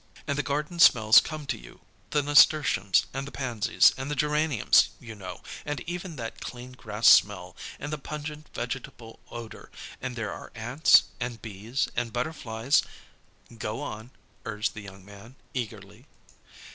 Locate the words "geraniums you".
4.15-5.13